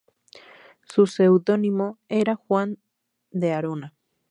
[0.81, 2.79] Su seudónimo era Juan
[3.29, 3.93] de Arona.